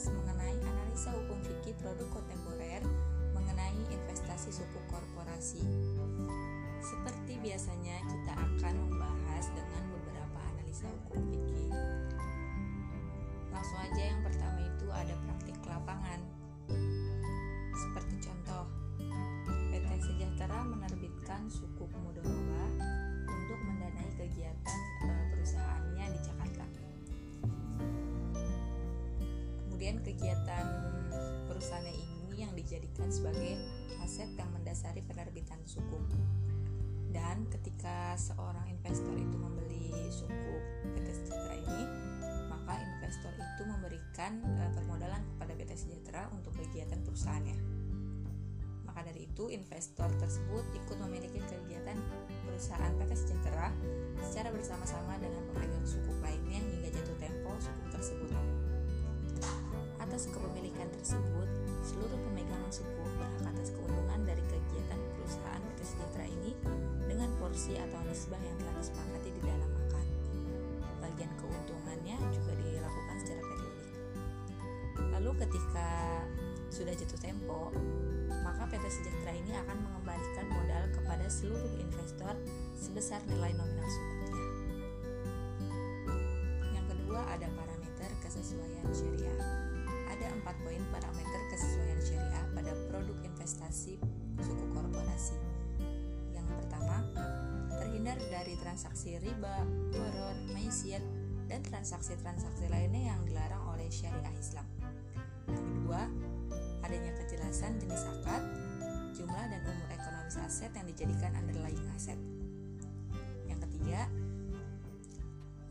membahas 0.00 0.16
mengenai 0.16 0.56
analisa 0.64 1.12
hukum 1.12 1.36
fikih 1.44 1.76
produk 1.76 2.08
kontemporer 2.08 2.80
mengenai 3.36 3.76
investasi 3.92 4.48
sukuk 4.48 4.80
korporasi. 4.88 5.60
Seperti 6.80 7.36
biasanya 7.36 8.00
kita 8.08 8.32
akan 8.32 8.74
membahas 8.80 9.52
dengan 9.52 9.84
beberapa 9.92 10.40
analisa 10.56 10.88
hukum 10.88 11.20
fikih. 11.28 11.68
Langsung 13.52 13.76
aja 13.76 14.02
yang 14.08 14.24
pertama 14.24 14.64
itu 14.64 14.88
ada 14.88 15.12
praktik 15.28 15.60
lapangan. 15.68 16.20
Seperti 17.76 18.14
contoh, 18.24 18.64
PT 19.68 19.88
Sejahtera 20.00 20.64
menerbitkan 20.64 21.44
sukuk 21.52 21.92
mudorobah 22.00 22.39
Kemudian 29.90 30.06
kegiatan 30.06 30.66
perusahaannya 31.50 31.90
ini 31.98 32.46
yang 32.46 32.54
dijadikan 32.54 33.10
sebagai 33.10 33.58
aset 33.98 34.30
yang 34.38 34.46
mendasari 34.54 35.02
penerbitan 35.02 35.58
sukuk. 35.66 36.06
Dan 37.10 37.50
ketika 37.50 38.14
seorang 38.14 38.70
investor 38.70 39.10
itu 39.18 39.34
membeli 39.34 39.90
sukuk 40.14 40.62
PT 40.94 41.10
Sejahtera 41.10 41.58
ini, 41.58 41.82
maka 42.46 42.78
investor 42.78 43.34
itu 43.34 43.62
memberikan 43.66 44.38
uh, 44.62 44.70
permodalan 44.78 45.26
kepada 45.34 45.58
PT 45.58 45.70
Sejahtera 45.74 46.30
untuk 46.38 46.54
kegiatan 46.54 47.02
perusahaannya. 47.02 47.58
Maka 48.86 49.10
dari 49.10 49.26
itu, 49.26 49.50
investor 49.50 50.06
tersebut 50.22 50.70
ikut 50.70 51.02
memiliki 51.02 51.42
kegiatan 51.42 51.98
perusahaan 52.46 52.94
PT 52.94 53.26
Sejahtera 53.26 53.74
secara 54.22 54.54
bersama-sama 54.54 55.18
dengan 55.18 55.42
pemegang 55.50 55.82
sukuk 55.82 56.14
lainnya 56.22 56.62
hingga 56.62 56.94
jatuh 56.94 57.18
tempo 57.18 57.58
sukuk 57.58 57.90
tersebut. 57.90 58.59
Atas 60.10 60.26
kepemilikan 60.26 60.90
tersebut, 60.90 61.46
seluruh 61.86 62.18
pemegang 62.18 62.58
sukuk 62.66 63.06
berhak 63.14 63.46
atas 63.46 63.70
keuntungan 63.70 64.26
dari 64.26 64.42
kegiatan 64.42 64.98
perusahaan 65.14 65.62
PT 65.62 65.86
Sejahtera 65.86 66.26
ini 66.26 66.50
dengan 67.06 67.30
porsi 67.38 67.78
atau 67.78 68.02
nisbah 68.02 68.42
yang 68.42 68.58
telah 68.58 68.74
disepakati 68.82 69.30
di 69.30 69.38
dalam 69.46 69.70
akad. 69.86 70.08
Bagian 70.98 71.30
keuntungannya 71.38 72.18
juga 72.26 72.52
dilakukan 72.58 73.16
secara 73.22 73.42
periodik. 73.54 73.90
Lalu 75.14 75.30
ketika 75.46 75.88
sudah 76.74 76.94
jatuh 76.98 77.20
tempo, 77.22 77.70
maka 78.42 78.66
PT 78.66 78.90
Sejahtera 78.90 79.30
ini 79.30 79.54
akan 79.62 79.78
mengembalikan 79.78 80.46
modal 80.50 80.90
kepada 80.90 81.26
seluruh 81.30 81.70
investor 81.78 82.34
sebesar 82.74 83.22
nilai 83.30 83.54
nominal 83.54 83.86
sukuknya. 83.86 84.42
Yang 86.74 86.98
kedua 86.98 87.20
ada 87.30 87.46
parameter 87.54 88.10
kesesuaian 88.26 88.90
syariah. 88.90 89.69
Ada 90.50 90.58
empat 90.58 90.66
poin 90.66 90.84
parameter 90.90 91.40
kesesuaian 91.46 92.00
syariah 92.02 92.46
pada 92.50 92.74
produk 92.90 93.14
investasi 93.22 94.02
suku 94.42 94.66
korporasi. 94.74 95.38
Yang 96.34 96.46
pertama, 96.58 97.06
terhindar 97.78 98.18
dari 98.18 98.58
transaksi 98.58 99.14
riba, 99.22 99.62
goror, 99.94 100.34
maisiat, 100.50 101.06
dan 101.46 101.62
transaksi-transaksi 101.62 102.66
lainnya 102.66 103.14
yang 103.14 103.22
dilarang 103.30 103.62
oleh 103.70 103.86
syariah 103.94 104.34
Islam. 104.42 104.66
Yang 105.46 105.62
kedua, 105.70 106.02
adanya 106.82 107.14
kejelasan 107.14 107.78
jenis 107.78 108.10
akad, 108.10 108.42
jumlah 109.14 109.46
dan 109.54 109.62
umur 109.62 109.86
ekonomis 109.94 110.34
aset 110.34 110.74
yang 110.74 110.90
dijadikan 110.90 111.30
underlying 111.38 111.86
aset. 111.94 112.18
Yang 113.46 113.70
ketiga, 113.70 114.10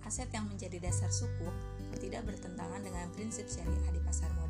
aset 0.08 0.32
yang 0.32 0.48
menjadi 0.48 0.80
dasar 0.80 1.12
suku 1.12 1.52
tidak 2.00 2.32
bertentangan 2.32 2.80
dengan 2.80 3.12
prinsip 3.12 3.44
syariah 3.52 3.92
di 3.92 4.00
pasar 4.08 4.32
modal. 4.40 4.49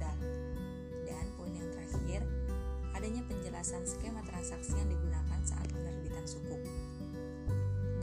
Adanya 3.00 3.24
penjelasan 3.32 3.80
skema 3.88 4.20
transaksi 4.28 4.76
yang 4.76 4.92
digunakan 4.92 5.40
saat 5.48 5.64
penerbitan 5.72 6.26
suku. 6.28 6.60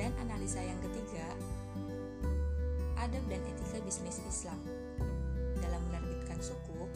Dan 0.00 0.08
analisa 0.16 0.56
yang 0.64 0.80
ketiga, 0.80 1.36
adab 2.96 3.20
dan 3.28 3.44
etika 3.44 3.76
bisnis 3.84 4.24
Islam. 4.24 4.56
Dalam 5.60 5.84
menerbitkan 5.92 6.40
sukuk, 6.40 6.88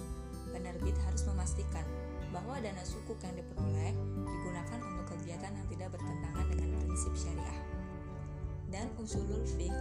penerbit 0.49 0.97
harus 1.05 1.29
memastikan 1.29 1.85
bahwa 2.33 2.57
dana 2.65 2.81
sukuk 2.89 3.21
yang 3.21 3.37
diperoleh 3.37 3.93
digunakan 4.25 4.81
untuk 4.81 5.05
kegiatan 5.13 5.53
yang 5.53 5.69
tidak 5.69 5.93
bertentangan 5.93 6.47
dengan 6.57 6.73
prinsip 6.81 7.13
syariah. 7.13 7.61
Dan 8.73 8.89
usulul 8.97 9.45
fiqh 9.45 9.77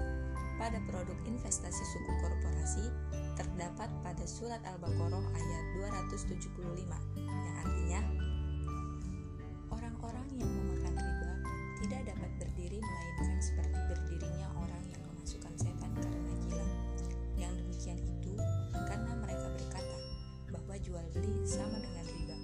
pada 0.59 0.75
produk 0.91 1.15
investasi 1.23 1.83
suku 1.95 2.11
korporasi 2.19 2.91
terdapat 3.39 3.87
pada 4.03 4.27
surat 4.27 4.59
Al-Baqarah 4.67 5.23
ayat 5.31 5.63
275 6.03 6.83
yang 7.15 7.55
artinya 7.63 8.01
orang-orang 9.71 10.27
yang 10.35 10.51
memakan 10.51 10.93
riba 10.99 11.31
tidak 11.79 12.11
dapat 12.11 12.31
berdiri 12.43 12.83
melainkan 12.83 13.39
seperti 13.39 13.79
berdirinya 13.87 14.51
orang 14.59 14.83
yang 14.91 14.99
memasukkan 15.15 15.55
setan 15.55 15.91
karena 15.95 16.33
gila. 16.43 16.67
Yang 17.39 17.53
demikian 17.63 17.99
itu 18.03 18.35
karena 18.83 19.15
mereka 19.15 19.47
berkata 19.55 19.97
bahwa 20.51 20.75
jual 20.83 21.05
beli 21.15 21.39
sama 21.47 21.79
dengan 21.79 22.05
riba. 22.11 22.37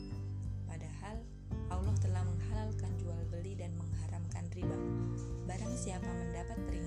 Padahal 0.71 1.17
Allah 1.67 1.95
telah 1.99 2.23
menghalalkan 2.23 2.91
jual 2.95 3.21
beli 3.27 3.59
dan 3.59 3.75
mengharamkan 3.75 4.47
riba. 4.55 4.79
Barang 5.43 5.75
siapa 5.75 6.07
mendapat 6.07 6.55
peringatan 6.63 6.84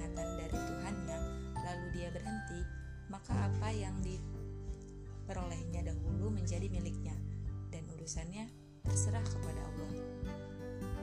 dia 1.93 2.13
berhenti, 2.13 2.61
maka 3.09 3.33
apa 3.33 3.69
yang 3.73 3.97
diperolehnya 4.05 5.81
dahulu 5.89 6.29
menjadi 6.29 6.69
miliknya 6.69 7.17
dan 7.73 7.85
urusannya 7.97 8.49
terserah 8.85 9.25
kepada 9.25 9.61
Allah. 9.65 9.93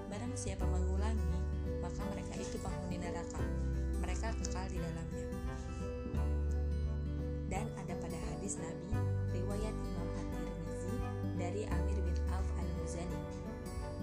Barang 0.10 0.34
siapa 0.38 0.66
mengulangi, 0.66 1.42
maka 1.82 2.02
mereka 2.14 2.34
itu 2.38 2.58
penghuni 2.62 2.98
neraka. 3.02 3.42
Mereka 4.02 4.38
kekal 4.42 4.66
di 4.70 4.78
dalamnya. 4.82 5.28
Dan 7.46 7.66
ada 7.78 7.94
pada 7.98 8.18
hadis 8.34 8.58
Nabi, 8.58 8.90
riwayat 9.38 9.74
Imam 9.74 10.10
At-Tirmizi 10.18 10.96
dari 11.38 11.64
Amir 11.70 11.98
bin 12.02 12.18
Auf 12.34 12.48
Al-Muzani. 12.58 13.22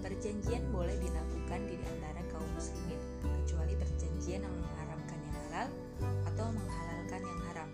Perjanjian 0.03 0.63
boleh 0.71 0.95
dilakukan 0.99 1.61
di 1.67 1.75
antara 1.79 2.21
kaum 2.31 2.47
muslimin, 2.55 2.99
kecuali 3.43 3.75
perjanjian 3.79 4.43
yang 4.43 4.55
mengharamkan 4.59 5.19
yang 5.23 5.35
halal 5.47 5.67
atau 6.27 6.47
menghalalkan 6.51 7.21
yang 7.21 7.41
haram. 7.51 7.69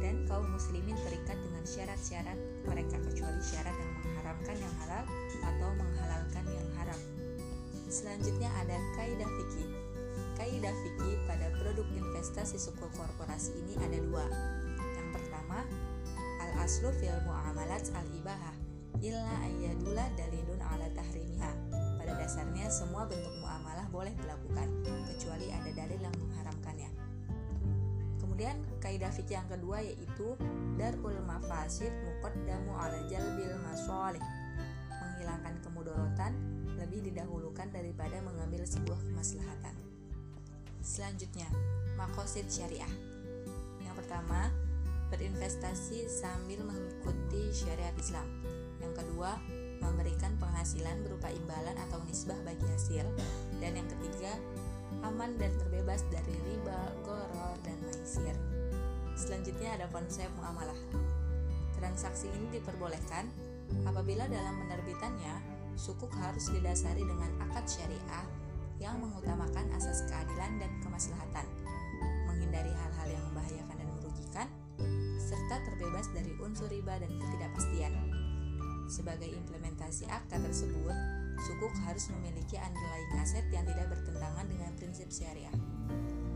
Dan 0.00 0.14
kaum 0.28 0.46
muslimin 0.52 0.96
terikat 1.04 1.38
dengan 1.40 1.64
syarat-syarat 1.64 2.38
mereka 2.66 2.96
kecuali 3.00 3.40
syarat 3.40 3.74
yang 3.76 3.92
mengharamkan 4.02 4.56
yang 4.58 4.74
halal 4.84 5.04
atau 5.44 5.68
menghalalkan 5.76 6.44
yang 6.48 6.68
haram. 6.80 7.00
Selanjutnya 7.88 8.50
ada 8.58 8.76
kaidah 8.98 9.28
fikih. 9.28 9.70
Kaidah 10.34 10.74
fikih 10.82 11.14
pada 11.30 11.46
produk 11.62 11.86
investasi 11.94 12.58
suku 12.58 12.86
korporasi 12.98 13.54
ini 13.54 13.78
ada 13.78 13.98
dua. 14.02 14.26
Yang 14.98 15.08
pertama, 15.14 15.62
al 16.42 16.52
aslu 16.64 16.90
fil 16.98 17.14
muamalat 17.22 17.86
al 17.94 18.08
ibahah 18.18 18.54
illa 19.02 19.34
ayyadula 19.46 20.06
dalilun 20.18 20.60
ala 20.62 20.86
tahrimiha. 20.94 21.50
Pada 21.98 22.12
dasarnya 22.18 22.66
semua 22.70 23.06
bentuk 23.06 23.32
muamalah 23.42 23.86
boleh 23.90 24.12
dilakukan 24.16 24.68
kecuali 25.10 25.50
ada 25.50 25.70
dalil 25.72 25.98
yang 25.98 26.16
mengharamkannya. 26.18 26.93
Kemudian 28.34 28.66
kaidah 28.82 29.14
fikih 29.14 29.38
yang 29.38 29.46
kedua 29.46 29.78
yaitu 29.78 30.34
darul 30.74 31.14
mafasid 31.22 31.94
muqaddamu 32.02 32.74
ala 32.74 32.98
jalbil 33.06 33.54
masolih. 33.62 34.18
Menghilangkan 34.90 35.54
kemudorotan 35.62 36.34
lebih 36.74 37.06
didahulukan 37.06 37.70
daripada 37.70 38.18
mengambil 38.26 38.66
sebuah 38.66 38.98
kemaslahatan. 39.06 39.78
Selanjutnya, 40.82 41.46
makosid 41.94 42.50
syariah. 42.50 42.90
Yang 43.86 44.02
pertama, 44.02 44.50
berinvestasi 45.14 46.10
sambil 46.10 46.66
mengikuti 46.66 47.54
syariat 47.54 47.94
Islam. 47.94 48.26
Yang 48.82 48.98
kedua, 48.98 49.38
memberikan 49.78 50.34
penghasilan 50.42 51.06
berupa 51.06 51.30
imbalan 51.30 51.78
atau 51.86 52.02
nisbah 52.02 52.42
bagi 52.42 52.66
hasil. 52.66 53.06
Dan 53.62 53.78
yang 53.78 53.86
ketiga, 53.94 54.34
aman 55.06 55.38
dan 55.38 55.54
terbebas 55.54 56.02
dari 56.10 56.34
riba, 56.50 56.82
goror. 57.06 57.53
Selanjutnya 59.24 59.72
ada 59.80 59.88
konsep 59.88 60.28
muamalah. 60.36 60.76
Transaksi 61.80 62.28
ini 62.28 62.60
diperbolehkan 62.60 63.24
apabila 63.88 64.28
dalam 64.28 64.52
menerbitannya 64.60 65.40
sukuk 65.80 66.12
harus 66.20 66.52
didasari 66.52 67.00
dengan 67.00 67.32
akad 67.48 67.64
syariah 67.64 68.28
yang 68.76 69.00
mengutamakan 69.00 69.64
asas 69.72 70.04
keadilan 70.12 70.60
dan 70.60 70.68
kemaslahatan, 70.84 71.48
menghindari 72.28 72.68
hal-hal 72.68 73.08
yang 73.08 73.24
membahayakan 73.32 73.76
dan 73.80 73.88
merugikan, 73.96 74.48
serta 75.16 75.56
terbebas 75.72 76.04
dari 76.12 76.36
unsur 76.44 76.68
riba 76.68 77.00
dan 77.00 77.08
ketidakpastian. 77.16 77.96
Sebagai 78.92 79.32
implementasi 79.32 80.04
akta 80.12 80.36
tersebut, 80.36 80.92
sukuk 81.48 81.72
harus 81.88 82.12
memiliki 82.12 82.60
underlying 82.60 83.12
aset 83.24 83.48
yang 83.48 83.64
tidak 83.64 83.88
bertentangan 83.88 84.44
dengan 84.52 84.68
prinsip 84.76 85.08
syariah. 85.08 85.56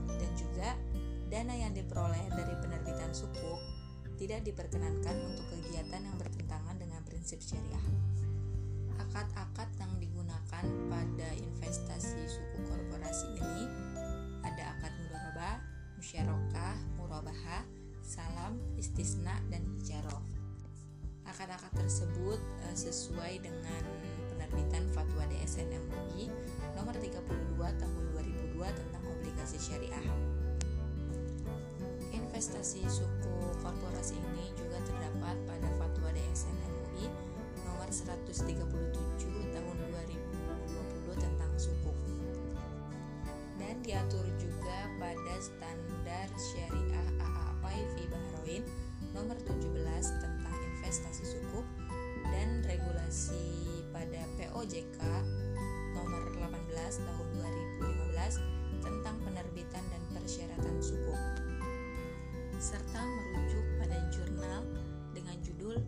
Dan 0.08 0.30
juga, 0.40 0.72
dana 1.28 1.52
yang 1.52 1.76
diperoleh 1.76 2.32
dari 2.32 2.56
penerbitan 2.56 3.12
sukuk 3.12 3.60
tidak 4.16 4.42
diperkenankan 4.48 5.14
untuk 5.28 5.44
kegiatan 5.52 6.00
yang 6.00 6.16
bertentangan 6.16 6.74
dengan 6.80 7.04
prinsip 7.04 7.38
syariah. 7.44 7.84
Akad-akad 8.98 9.68
yang 9.78 9.92
digunakan 10.00 10.64
pada 10.88 11.28
investasi 11.36 12.18
suku 12.26 12.58
korporasi 12.66 13.28
ini 13.38 13.68
ada 14.42 14.74
akad 14.74 14.90
mudharabah, 15.04 15.56
musyarakah, 16.00 16.76
murabahah, 16.96 17.62
salam, 18.00 18.56
istisna, 18.80 19.36
dan 19.52 19.62
ijaroh. 19.78 20.24
Akad-akad 21.28 21.76
tersebut 21.76 22.40
e, 22.40 22.66
sesuai 22.72 23.44
dengan 23.44 23.82
penerbitan 24.32 24.88
Fatwa 24.96 25.28
DSN 25.28 25.76
MUI 25.76 26.32
nomor 26.72 26.96
32 26.96 27.20
tahun 27.60 28.02
2002 28.16 28.56
tentang 28.80 29.02
obligasi 29.12 29.60
syariah. 29.60 30.27
Investasi 32.38 32.86
suku 32.86 33.50
korporasi 33.66 34.14
ini 34.14 34.54
juga 34.54 34.78
terdapat 34.86 35.34
pada 35.42 35.68
Fatwa 35.74 36.06
DSN 36.14 36.54
MUI 36.70 37.10
nomor 37.66 37.90
137 37.90 38.54
tahun 39.50 39.76
2020 39.90 41.18
tentang 41.18 41.52
suku. 41.58 41.90
Dan 43.58 43.82
diatur 43.82 44.22
juga 44.38 44.86
pada 45.02 45.34
standar 45.42 46.30
syariah 46.38 47.08
AAPI 47.18 47.78
fi 47.98 48.02
Bahrain 48.06 48.62
nomor 49.18 49.34
17 49.42 49.74
tentang 50.22 50.58
investasi 50.78 51.26
suku 51.26 51.66
dan 52.30 52.62
regulasi 52.62 53.82
pada 53.90 54.22
POJK 54.38 55.02
nomor 55.90 56.22
18 56.38 57.02
tahun 57.02 57.28
2015 57.82 58.86
tentang 58.86 59.16
penerbitan 59.26 59.82
dan 59.90 60.02
persyaratan 60.14 60.78
suku 60.78 61.18
serta 62.58 63.06
merujuk 63.06 63.62
pada 63.78 63.94
jurnal 64.10 64.66
dengan 65.14 65.38
judul 65.46 65.78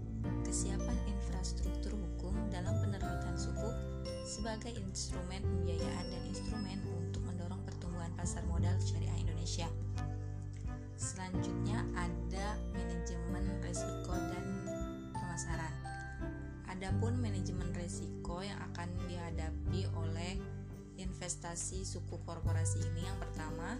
Kesiapan 0.46 0.94
Infrastruktur 1.11 1.99
Hukum 1.99 2.31
dalam 2.46 2.78
Penerbitan 2.78 3.34
Suku 3.34 3.75
sebagai 4.22 4.78
instrumen 4.78 5.43
pembiayaan 5.43 6.06
dan 6.06 6.22
instrumen 6.31 6.78
untuk 6.94 7.26
mendorong 7.26 7.58
pertumbuhan 7.67 8.14
pasar 8.14 8.46
modal 8.46 8.70
syariah 8.78 9.19
Indonesia. 9.19 9.67
Selanjutnya 10.94 11.82
ada 11.99 12.55
manajemen 12.70 13.50
risiko 13.66 14.14
dan 14.14 14.46
pemasaran. 15.11 15.75
Adapun 16.70 17.19
manajemen 17.19 17.66
risiko 17.75 18.46
yang 18.46 18.62
akan 18.70 18.94
dihadapi 19.11 19.90
oleh 19.99 20.38
investasi 21.02 21.82
suku 21.82 22.14
korporasi 22.23 22.78
ini 22.94 23.11
yang 23.11 23.19
pertama 23.19 23.75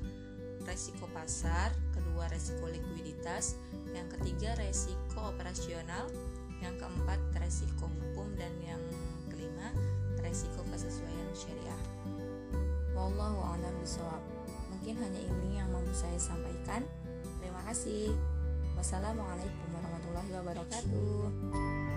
resiko 0.65 1.09
pasar, 1.13 1.73
kedua 1.93 2.29
resiko 2.29 2.69
likuiditas, 2.69 3.57
yang 3.93 4.07
ketiga 4.19 4.55
resiko 4.61 5.33
operasional, 5.33 6.09
yang 6.61 6.77
keempat 6.77 7.19
resiko 7.41 7.89
hukum 7.89 8.29
dan 8.37 8.53
yang 8.65 8.81
kelima 9.33 9.73
resiko 10.21 10.61
kesesuaian 10.69 11.29
syariah. 11.33 11.83
Wallahu 12.93 13.41
a'lam 13.57 13.75
bishawab. 13.81 14.23
Mungkin 14.69 14.95
hanya 15.01 15.21
ini 15.21 15.61
yang 15.61 15.69
mau 15.73 15.85
saya 15.93 16.17
sampaikan. 16.21 16.85
Terima 17.41 17.61
kasih. 17.69 18.13
Wassalamualaikum 18.77 19.69
warahmatullahi 19.77 20.31
wabarakatuh. 20.41 21.90